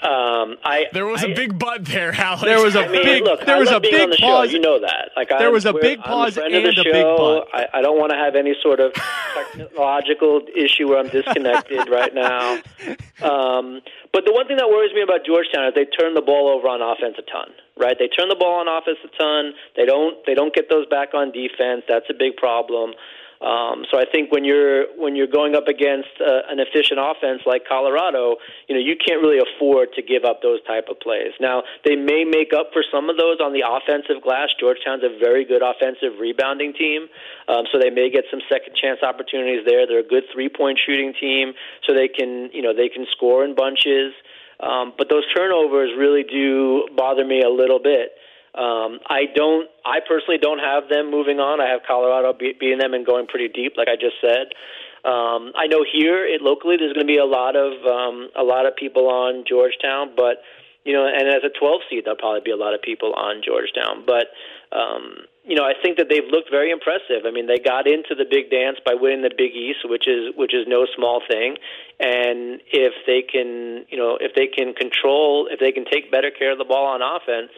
Um, 0.01 0.58
I 0.63 0.86
there 0.91 1.05
was 1.05 1.24
I, 1.24 1.27
a 1.27 1.36
big 1.36 1.58
butt 1.58 1.86
there, 1.86 2.12
Alex. 2.13 2.44
There 2.44 2.62
was 2.62 2.75
a 2.75 2.86
I 2.86 2.88
mean, 2.89 3.03
big 3.03 3.24
look, 3.24 3.46
there 3.46 3.58
was 3.58 3.72
a 3.72 3.79
big 3.79 4.10
pause. 4.20 4.50
Show. 4.50 4.55
You 4.55 4.60
know 4.60 4.79
that. 4.82 5.12
Like 5.15 5.29
there 5.29 5.48
I'm, 5.48 5.53
was 5.53 5.65
a 5.65 5.74
big 5.74 6.00
pause 6.00 6.38
and 6.38 6.53
a 6.53 6.72
show. 6.74 6.84
big 6.84 7.03
butt. 7.03 7.48
I, 7.53 7.79
I 7.79 7.82
don't 7.82 7.98
want 7.98 8.12
to 8.12 8.17
have 8.17 8.36
any 8.36 8.53
sort 8.62 8.79
of 8.79 8.94
technological 9.34 10.41
issue 10.55 10.89
where 10.89 11.00
I'm 11.00 11.10
disconnected 11.10 11.89
right 11.89 12.13
now. 12.13 12.60
Um, 13.24 13.82
but 14.12 14.25
the 14.25 14.34
one 14.34 14.46
thing 14.46 14.58
that 14.58 14.67
worries 14.67 14.94
me 14.94 15.01
about 15.01 15.25
Georgetown 15.25 15.65
is 15.65 15.74
they 15.74 15.86
turn 15.86 16.13
the 16.13 16.22
ball 16.22 16.50
over 16.50 16.67
on 16.67 16.82
offense 16.82 17.15
a 17.17 17.24
ton. 17.24 17.50
Right? 17.77 17.96
They 17.98 18.08
turn 18.08 18.29
the 18.29 18.36
ball 18.36 18.60
on 18.60 18.67
offense 18.67 19.00
a 19.03 19.17
ton. 19.17 19.53
They 19.75 19.86
don't. 19.86 20.17
They 20.25 20.34
don't 20.34 20.53
get 20.53 20.70
those 20.70 20.86
back 20.88 21.13
on 21.13 21.32
defense. 21.32 21.84
That's 21.88 22.05
a 22.10 22.13
big 22.13 22.36
problem. 22.36 22.94
Um, 23.46 23.86
so 23.94 24.02
I 24.02 24.10
think 24.10 24.34
when 24.34 24.44
you're 24.44 24.90
when 24.98 25.16
you're 25.16 25.30
going 25.30 25.54
up 25.54 25.68
against 25.70 26.10
uh, 26.18 26.50
an 26.50 26.58
efficient 26.58 26.98
offense 26.98 27.46
like 27.46 27.62
Colorado, 27.70 28.42
you 28.68 28.74
know 28.74 28.82
you 28.82 28.98
can't 28.98 29.22
really 29.22 29.38
afford 29.38 29.94
to 29.94 30.02
give 30.02 30.25
up 30.25 30.42
those 30.42 30.66
type 30.66 30.90
of 30.90 31.00
plays. 31.00 31.38
Now 31.40 31.62
they 31.86 31.96
may 31.96 32.25
make 32.25 32.58
up 32.58 32.74
for 32.74 32.82
some 32.90 33.08
of 33.08 33.22
those 33.22 33.38
on 33.38 33.54
the 33.54 33.62
offensive 33.62 34.25
glass. 34.25 34.50
Georgetown's 34.60 35.06
a 35.06 35.14
very 35.22 35.46
good 35.46 35.62
offensive 35.62 36.18
rebounding 36.18 36.74
team, 36.74 37.06
um, 37.48 37.70
so 37.72 37.78
they 37.78 37.94
may 37.94 38.10
get 38.10 38.25
some 38.34 38.42
second 38.50 38.74
chance 38.74 39.06
opportunities 39.06 39.62
there. 39.62 39.86
They're 39.86 40.02
a 40.02 40.10
good 40.10 40.25
three 40.34 40.50
point 40.50 40.82
shooting 40.82 41.14
team, 41.14 41.54
so 41.86 41.94
they 41.94 42.10
can 42.10 42.50
you 42.50 42.64
know 42.66 42.74
they 42.74 42.90
can 42.90 43.06
score 43.14 43.46
in 43.46 43.54
bunches. 43.54 44.18
Um, 44.58 44.94
but 44.98 45.10
those 45.10 45.24
turnovers 45.36 45.92
really 45.94 46.24
do 46.24 46.88
bother 46.98 47.25
me 47.25 47.44
a 47.46 47.50
little 47.50 47.80
bit. 47.80 48.18
Um, 48.56 49.00
I 49.08 49.26
don't. 49.36 49.68
I 49.84 50.00
personally 50.08 50.38
don't 50.40 50.60
have 50.60 50.88
them 50.88 51.12
moving 51.12 51.40
on. 51.40 51.60
I 51.60 51.68
have 51.68 51.82
Colorado 51.86 52.32
be- 52.32 52.56
beating 52.58 52.80
them 52.80 52.94
and 52.94 53.06
going 53.06 53.28
pretty 53.28 53.50
deep, 53.50 53.74
like 53.76 53.90
I 53.90 53.96
just 53.96 54.16
said. 54.22 54.56
Um, 55.04 55.52
I 55.54 55.68
know 55.68 55.84
here 55.86 56.26
it, 56.26 56.42
locally 56.42 56.78
there's 56.80 56.94
going 56.94 57.06
to 57.06 57.12
be 57.12 57.20
a 57.20 57.28
lot 57.28 57.56
of 57.56 57.74
um, 57.86 58.30
a 58.36 58.44
lot 58.44 58.66
of 58.66 58.76
people 58.76 59.08
on 59.12 59.44
Georgetown, 59.48 60.16
but 60.16 60.40
you 60.86 60.94
know, 60.94 61.06
and 61.06 61.28
as 61.28 61.44
a 61.44 61.50
12 61.50 61.82
seed, 61.90 62.06
there'll 62.06 62.18
probably 62.18 62.42
be 62.46 62.52
a 62.52 62.56
lot 62.56 62.74
of 62.74 62.82
people 62.82 63.14
on 63.14 63.42
Georgetown. 63.44 64.06
But 64.06 64.32
um, 64.72 65.28
you 65.44 65.56
know, 65.56 65.64
I 65.64 65.74
think 65.76 65.98
that 65.98 66.08
they've 66.10 66.26
looked 66.32 66.50
very 66.50 66.72
impressive. 66.72 67.28
I 67.28 67.32
mean, 67.32 67.46
they 67.46 67.60
got 67.60 67.88
into 67.92 68.16
the 68.16 68.26
big 68.26 68.50
dance 68.50 68.80
by 68.86 68.96
winning 68.96 69.22
the 69.22 69.36
Big 69.36 69.52
East, 69.52 69.84
which 69.84 70.08
is 70.08 70.32
which 70.34 70.56
is 70.56 70.64
no 70.66 70.88
small 70.96 71.22
thing. 71.28 71.58
And 72.00 72.64
if 72.72 72.94
they 73.06 73.22
can, 73.22 73.86
you 73.92 73.98
know, 73.98 74.18
if 74.22 74.34
they 74.34 74.48
can 74.48 74.74
control, 74.74 75.50
if 75.52 75.60
they 75.60 75.74
can 75.74 75.86
take 75.86 76.10
better 76.10 76.32
care 76.32 76.54
of 76.54 76.58
the 76.58 76.66
ball 76.66 76.88
on 76.88 77.04
offense 77.04 77.52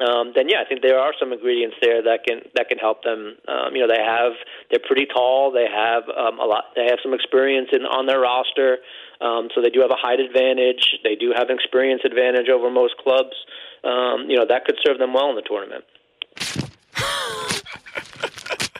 um, 0.00 0.32
then 0.34 0.48
yeah, 0.48 0.62
I 0.64 0.68
think 0.68 0.82
there 0.82 0.98
are 0.98 1.12
some 1.18 1.32
ingredients 1.32 1.76
there 1.82 2.02
that 2.02 2.24
can 2.26 2.40
that 2.54 2.68
can 2.68 2.78
help 2.78 3.02
them. 3.02 3.36
Um, 3.48 3.74
you 3.74 3.80
know, 3.80 3.88
they 3.88 4.02
have 4.02 4.32
they're 4.70 4.84
pretty 4.86 5.06
tall. 5.06 5.50
They 5.50 5.66
have 5.66 6.04
um, 6.08 6.38
a 6.38 6.44
lot. 6.44 6.64
They 6.76 6.86
have 6.86 6.98
some 7.02 7.14
experience 7.14 7.68
in 7.72 7.82
on 7.82 8.06
their 8.06 8.20
roster, 8.20 8.78
um, 9.20 9.48
so 9.54 9.60
they 9.60 9.70
do 9.70 9.80
have 9.80 9.90
a 9.90 9.98
height 9.98 10.20
advantage. 10.20 10.98
They 11.02 11.16
do 11.16 11.32
have 11.36 11.50
an 11.50 11.56
experience 11.56 12.02
advantage 12.04 12.48
over 12.48 12.70
most 12.70 12.96
clubs. 12.98 13.34
Um, 13.82 14.30
you 14.30 14.36
know, 14.36 14.46
that 14.48 14.64
could 14.64 14.76
serve 14.84 14.98
them 14.98 15.14
well 15.14 15.30
in 15.30 15.36
the 15.36 15.42
tournament. 15.42 15.84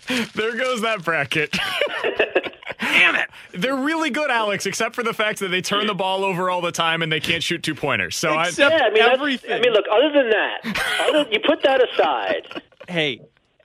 there 0.34 0.56
goes 0.56 0.82
that 0.82 1.04
bracket. 1.04 1.56
Damn 2.80 3.16
it. 3.16 3.28
They're 3.52 3.76
really 3.76 4.10
good, 4.10 4.30
Alex, 4.30 4.66
except 4.66 4.94
for 4.94 5.02
the 5.02 5.12
fact 5.12 5.40
that 5.40 5.48
they 5.48 5.60
turn 5.60 5.86
the 5.86 5.94
ball 5.94 6.24
over 6.24 6.48
all 6.48 6.60
the 6.60 6.72
time 6.72 7.02
and 7.02 7.10
they 7.10 7.20
can't 7.20 7.42
shoot 7.42 7.62
two 7.62 7.74
pointers. 7.74 8.16
So 8.16 8.38
except 8.40 8.72
I, 8.72 8.78
yeah, 8.78 8.84
I 8.84 8.90
mean, 8.90 9.02
everything. 9.02 9.52
I 9.52 9.60
mean, 9.60 9.72
look. 9.72 9.84
Other 9.90 10.12
than 10.12 10.30
that, 10.30 11.08
other, 11.08 11.30
you 11.30 11.40
put 11.44 11.62
that 11.64 11.82
aside. 11.82 12.62
Hey, 12.88 13.20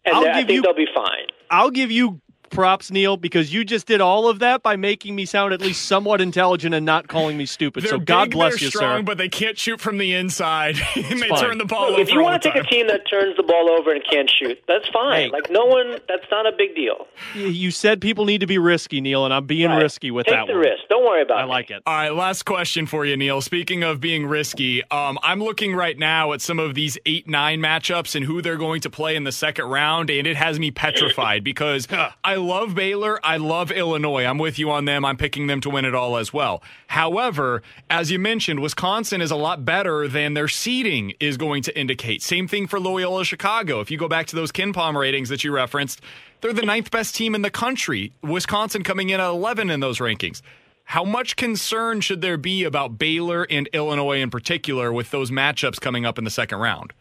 and 0.05 0.15
I'll 0.15 0.21
I 0.23 0.25
give 0.25 0.35
think 0.35 0.49
you, 0.49 0.61
they'll 0.63 0.73
be 0.73 0.87
fine. 0.93 1.27
I'll 1.49 1.69
give 1.71 1.91
you 1.91 2.21
props, 2.53 2.91
Neil, 2.91 3.17
because 3.17 3.53
you 3.53 3.63
just 3.65 3.87
did 3.87 3.99
all 4.01 4.27
of 4.29 4.39
that 4.39 4.63
by 4.63 4.75
making 4.75 5.15
me 5.15 5.25
sound 5.25 5.53
at 5.53 5.61
least 5.61 5.85
somewhat 5.85 6.21
intelligent 6.21 6.73
and 6.73 6.85
not 6.85 7.07
calling 7.07 7.37
me 7.37 7.45
stupid. 7.45 7.83
They're 7.83 7.91
so 7.91 7.99
God 7.99 8.25
big, 8.25 8.31
bless 8.33 8.61
you, 8.61 8.69
strong, 8.69 8.99
sir. 8.99 9.03
But 9.03 9.17
they 9.17 9.29
can't 9.29 9.57
shoot 9.57 9.79
from 9.81 9.97
the 9.97 10.13
inside, 10.13 10.77
and 10.95 11.05
they 11.21 11.27
fine. 11.27 11.39
turn 11.39 11.57
the 11.57 11.65
ball 11.65 11.87
Look, 11.87 11.93
over. 11.93 12.01
if 12.01 12.09
you 12.11 12.21
want 12.21 12.41
to 12.43 12.51
take 12.51 12.63
a 12.63 12.65
team 12.67 12.87
that 12.87 13.01
turns 13.09 13.35
the 13.37 13.43
ball 13.43 13.69
over 13.69 13.91
and 13.91 14.01
can't 14.09 14.29
shoot, 14.29 14.59
that's 14.67 14.87
fine. 14.89 15.23
Hey. 15.25 15.29
Like 15.29 15.49
no 15.49 15.65
one, 15.65 15.97
that's 16.07 16.25
not 16.31 16.45
a 16.45 16.51
big 16.57 16.75
deal. 16.75 17.07
You 17.35 17.71
said 17.71 17.99
people 18.01 18.25
need 18.25 18.39
to 18.41 18.47
be 18.47 18.57
risky, 18.57 19.01
Neil, 19.01 19.25
and 19.25 19.33
I'm 19.33 19.45
being 19.45 19.69
Right. 19.69 19.81
risky 19.81 20.11
with 20.11 20.27
that. 20.27 20.31
Take 20.39 20.47
the 20.47 20.53
one. 20.53 20.61
risk. 20.61 20.83
Don't 20.89 21.03
worry 21.03 21.21
about 21.23 21.37
I 21.37 21.41
it. 21.41 21.43
I 21.43 21.47
like 21.47 21.71
it. 21.71 21.83
All 21.85 21.93
right, 21.93 22.13
last 22.13 22.43
question 22.43 22.85
for 22.85 23.05
you, 23.05 23.17
Neil. 23.17 23.41
Speaking 23.41 23.83
of 23.83 23.99
being 23.99 24.25
risky, 24.25 24.83
um, 24.91 25.17
I'm 25.23 25.41
looking 25.43 25.73
right 25.75 25.97
now 25.97 26.33
at 26.33 26.41
some 26.41 26.59
of 26.59 26.75
these 26.75 26.97
8 27.05 27.27
9 27.27 27.59
matchups 27.59 28.15
and 28.15 28.25
who 28.25 28.41
they're 28.41 28.57
going 28.57 28.81
to 28.81 28.89
play 28.89 29.15
in 29.15 29.23
the 29.23 29.31
second 29.31 29.65
round, 29.65 30.09
and 30.09 30.27
it 30.27 30.35
has 30.35 30.59
me 30.59 30.71
petrified 30.71 31.43
because 31.43 31.87
I 32.23 32.35
love 32.43 32.75
Baylor. 32.75 33.19
I 33.23 33.37
love 33.37 33.71
Illinois. 33.71 34.25
I'm 34.25 34.37
with 34.37 34.59
you 34.59 34.69
on 34.69 34.85
them. 34.85 35.03
I'm 35.05 35.17
picking 35.17 35.47
them 35.47 35.61
to 35.61 35.69
win 35.69 35.85
it 35.85 35.95
all 35.95 36.17
as 36.17 36.31
well. 36.31 36.61
However, 36.87 37.63
as 37.89 38.11
you 38.11 38.19
mentioned, 38.19 38.59
Wisconsin 38.59 39.21
is 39.21 39.31
a 39.31 39.35
lot 39.35 39.65
better 39.65 40.07
than 40.07 40.33
their 40.33 40.47
seeding 40.47 41.13
is 41.19 41.37
going 41.37 41.63
to 41.63 41.79
indicate. 41.79 42.21
Same 42.21 42.47
thing 42.47 42.67
for 42.67 42.79
Loyola 42.79 43.25
Chicago. 43.25 43.79
If 43.79 43.89
you 43.89 43.97
go 43.97 44.07
back 44.07 44.27
to 44.27 44.35
those 44.35 44.51
KenPom 44.51 44.95
ratings 44.95 45.29
that 45.29 45.43
you 45.43 45.51
referenced, 45.51 46.01
they're 46.41 46.53
the 46.53 46.61
ninth 46.61 46.91
best 46.91 47.15
team 47.15 47.35
in 47.35 47.41
the 47.41 47.49
country. 47.49 48.11
Wisconsin 48.21 48.83
coming 48.83 49.09
in 49.09 49.19
at 49.19 49.29
11 49.29 49.69
in 49.69 49.79
those 49.79 49.99
rankings. 49.99 50.41
How 50.85 51.03
much 51.03 51.35
concern 51.35 52.01
should 52.01 52.21
there 52.21 52.37
be 52.37 52.65
about 52.65 52.97
Baylor 52.97 53.47
and 53.49 53.69
Illinois 53.73 54.19
in 54.19 54.29
particular 54.29 54.91
with 54.91 55.11
those 55.11 55.31
matchups 55.31 55.79
coming 55.79 56.05
up 56.05 56.17
in 56.17 56.23
the 56.23 56.29
second 56.29 56.59
round? 56.59 56.93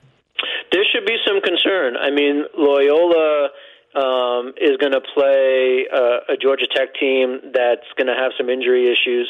There 0.70 0.84
should 0.90 1.04
be 1.04 1.16
some 1.26 1.40
concern. 1.42 1.96
I 1.96 2.10
mean, 2.10 2.44
Loyola 2.56 3.48
um, 3.94 4.54
is 4.60 4.76
going 4.80 4.92
to 4.92 5.00
play 5.14 5.86
uh, 5.92 6.32
a 6.32 6.36
Georgia 6.40 6.66
Tech 6.66 6.94
team 6.94 7.52
that's 7.52 7.86
going 7.96 8.06
to 8.06 8.16
have 8.16 8.32
some 8.38 8.48
injury 8.48 8.90
issues. 8.90 9.28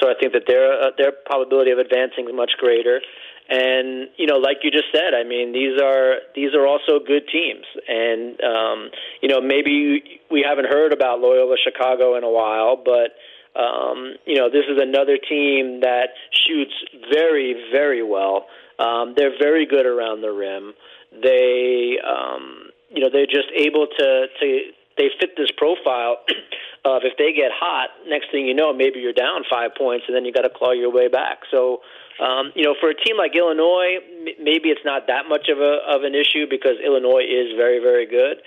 So 0.00 0.08
I 0.08 0.14
think 0.18 0.32
that 0.32 0.44
their 0.46 0.72
uh, 0.72 0.90
their 0.96 1.12
probability 1.12 1.70
of 1.70 1.78
advancing 1.78 2.28
is 2.28 2.34
much 2.34 2.52
greater. 2.58 3.00
And 3.48 4.08
you 4.16 4.26
know, 4.26 4.36
like 4.36 4.58
you 4.62 4.70
just 4.70 4.92
said, 4.92 5.14
I 5.14 5.24
mean, 5.24 5.52
these 5.52 5.80
are 5.80 6.20
these 6.34 6.54
are 6.54 6.66
also 6.66 7.00
good 7.00 7.28
teams, 7.32 7.64
and 7.88 8.36
um, 8.44 8.90
you 9.22 9.28
know, 9.28 9.40
maybe 9.40 10.20
we 10.30 10.44
haven't 10.46 10.66
heard 10.66 10.92
about 10.92 11.20
Loyola 11.20 11.56
Chicago 11.56 12.16
in 12.16 12.24
a 12.24 12.30
while, 12.30 12.76
but 12.76 13.16
um, 13.58 14.14
you 14.26 14.36
know, 14.36 14.48
this 14.50 14.64
is 14.68 14.78
another 14.80 15.16
team 15.16 15.80
that 15.80 16.10
shoots 16.30 16.72
very, 17.12 17.56
very 17.72 18.02
well. 18.02 18.46
Um, 18.78 19.14
they're 19.16 19.36
very 19.38 19.66
good 19.66 19.86
around 19.86 20.20
the 20.20 20.30
rim. 20.30 20.74
They, 21.10 21.98
um, 22.06 22.67
you 22.90 23.00
know, 23.00 23.08
they're 23.12 23.26
just 23.26 23.48
able 23.54 23.86
to 23.86 24.26
to 24.40 24.60
they 24.96 25.10
fit 25.20 25.36
this 25.36 25.50
profile 25.56 26.18
of 26.84 27.02
if 27.04 27.16
they 27.18 27.32
get 27.32 27.52
hot, 27.54 27.90
next 28.06 28.30
thing 28.30 28.46
you 28.46 28.54
know, 28.54 28.72
maybe 28.72 28.98
you're 29.00 29.12
down 29.12 29.42
five 29.48 29.72
points, 29.76 30.04
and 30.08 30.16
then 30.16 30.24
you 30.24 30.32
got 30.32 30.42
to 30.42 30.50
claw 30.50 30.72
your 30.72 30.92
way 30.92 31.08
back. 31.08 31.40
So. 31.50 31.80
Um, 32.18 32.50
you 32.56 32.64
know, 32.64 32.74
for 32.80 32.90
a 32.90 32.94
team 32.96 33.16
like 33.16 33.36
Illinois, 33.36 33.98
m- 34.02 34.42
maybe 34.42 34.70
it's 34.70 34.80
not 34.84 35.06
that 35.06 35.28
much 35.28 35.48
of 35.48 35.58
a 35.58 35.78
of 35.86 36.02
an 36.02 36.16
issue 36.16 36.50
because 36.50 36.74
Illinois 36.84 37.22
is 37.22 37.54
very, 37.56 37.78
very 37.78 38.06
good. 38.06 38.42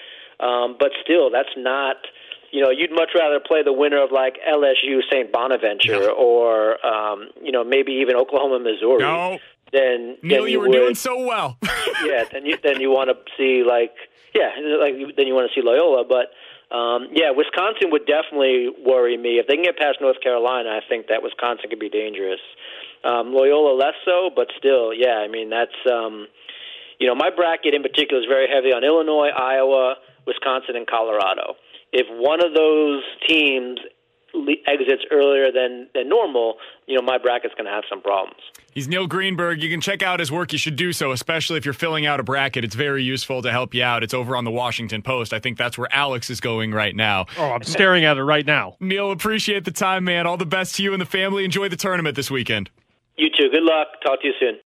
Um, 0.45 0.75
but 0.77 0.91
still, 1.01 1.31
that's 1.31 1.55
not 1.55 1.95
you 2.51 2.62
know, 2.62 2.69
you'd 2.69 2.91
much 2.91 3.10
rather 3.15 3.39
play 3.39 3.63
the 3.63 3.74
winner 3.74 4.03
of 4.03 4.12
like 4.12 4.38
LSU 4.48 5.00
St. 5.10 5.31
Bonaventure 5.31 6.10
or 6.10 6.86
um, 6.86 7.29
you 7.41 7.51
know, 7.51 7.63
maybe 7.63 7.93
even 7.93 8.15
Oklahoma 8.15 8.60
Missouri 8.60 9.00
No. 9.00 9.39
than 9.71 10.17
Neil, 10.21 10.41
you 10.41 10.53
you 10.53 10.60
were 10.60 10.67
would 10.67 10.74
doing 10.75 10.95
so 10.95 11.25
well. 11.25 11.57
yeah, 12.05 12.25
then 12.31 12.45
you 12.45 12.57
then 12.62 12.81
you 12.81 12.91
want 12.91 13.10
to 13.10 13.15
see 13.38 13.63
like 13.67 13.93
yeah, 14.33 14.51
like 14.79 14.95
then 15.15 15.27
you 15.27 15.35
want 15.35 15.51
to 15.51 15.53
see 15.53 15.63
Loyola, 15.63 16.05
but 16.07 16.31
um, 16.71 17.11
yeah, 17.11 17.31
Wisconsin 17.35 17.91
would 17.91 18.07
definitely 18.07 18.71
worry 18.85 19.17
me 19.17 19.39
if 19.39 19.47
they 19.47 19.55
can 19.55 19.63
get 19.63 19.77
past 19.77 20.00
North 20.00 20.21
Carolina. 20.23 20.69
I 20.69 20.79
think 20.88 21.07
that 21.07 21.21
Wisconsin 21.21 21.69
could 21.69 21.79
be 21.83 21.89
dangerous. 21.89 22.39
Um, 23.03 23.33
Loyola 23.33 23.75
less 23.75 23.95
so, 24.05 24.29
but 24.33 24.47
still, 24.57 24.93
yeah. 24.93 25.19
I 25.19 25.27
mean, 25.27 25.50
that's 25.50 25.75
um, 25.91 26.27
you 27.00 27.07
know 27.07 27.15
my 27.15 27.29
bracket 27.29 27.73
in 27.73 27.83
particular 27.83 28.23
is 28.23 28.27
very 28.27 28.47
heavy 28.47 28.71
on 28.71 28.83
Illinois, 28.83 29.35
Iowa, 29.35 29.95
Wisconsin, 30.25 30.75
and 30.75 30.88
Colorado. 30.88 31.55
If 31.91 32.07
one 32.07 32.39
of 32.39 32.55
those 32.55 33.03
teams 33.27 33.79
le- 34.33 34.61
exits 34.67 35.03
earlier 35.11 35.51
than 35.51 35.88
than 35.93 36.09
normal, 36.09 36.57
you 36.88 36.95
know 36.95 37.01
my 37.01 37.17
bracket's 37.17 37.53
going 37.55 37.65
to 37.65 37.71
have 37.71 37.83
some 37.89 38.01
problems. 38.01 38.39
He's 38.73 38.88
Neil 38.88 39.07
Greenberg. 39.07 39.61
You 39.61 39.69
can 39.69 39.81
check 39.81 40.01
out 40.01 40.19
his 40.19 40.31
work. 40.31 40.53
You 40.53 40.57
should 40.57 40.75
do 40.75 40.93
so, 40.93 41.11
especially 41.11 41.57
if 41.57 41.65
you're 41.65 41.73
filling 41.73 42.05
out 42.05 42.19
a 42.19 42.23
bracket. 42.23 42.63
It's 42.63 42.75
very 42.75 43.03
useful 43.03 43.41
to 43.41 43.51
help 43.51 43.73
you 43.73 43.83
out. 43.83 44.03
It's 44.03 44.13
over 44.13 44.35
on 44.35 44.45
the 44.45 44.51
Washington 44.51 45.01
Post. 45.01 45.33
I 45.33 45.39
think 45.39 45.57
that's 45.57 45.77
where 45.77 45.93
Alex 45.93 46.29
is 46.29 46.39
going 46.39 46.71
right 46.71 46.95
now. 46.95 47.25
Oh, 47.38 47.51
I'm 47.51 47.63
staring 47.63 48.05
at 48.05 48.17
it 48.17 48.23
right 48.23 48.45
now. 48.45 48.77
Neil, 48.79 49.11
appreciate 49.11 49.65
the 49.65 49.71
time, 49.71 50.05
man. 50.05 50.25
All 50.25 50.38
the 50.38 50.45
best 50.45 50.75
to 50.75 50.83
you 50.83 50.93
and 50.93 51.01
the 51.01 51.05
family. 51.05 51.43
Enjoy 51.43 51.67
the 51.67 51.75
tournament 51.75 52.15
this 52.15 52.31
weekend. 52.31 52.69
You 53.17 53.29
too. 53.29 53.50
Good 53.51 53.63
luck. 53.63 53.88
Talk 54.05 54.21
to 54.21 54.27
you 54.27 54.33
soon. 54.39 54.57